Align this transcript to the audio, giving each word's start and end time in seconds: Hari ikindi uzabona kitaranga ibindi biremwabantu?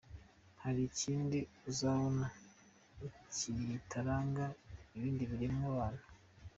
Hari 0.63 0.81
ikindi 0.91 1.39
uzabona 1.69 2.27
kitaranga 3.37 4.45
ibindi 4.95 5.23
biremwabantu? 5.31 6.03